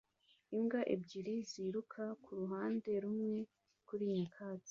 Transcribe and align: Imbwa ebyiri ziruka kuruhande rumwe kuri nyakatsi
Imbwa 0.55 0.81
ebyiri 0.93 1.35
ziruka 1.49 2.03
kuruhande 2.23 2.91
rumwe 3.03 3.37
kuri 3.87 4.03
nyakatsi 4.15 4.59